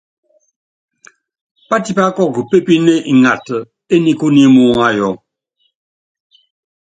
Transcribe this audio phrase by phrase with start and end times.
[1.69, 3.57] Pátipá kɛ́k pépíne ngata
[3.93, 5.09] enikú nyi muúŋayɔ.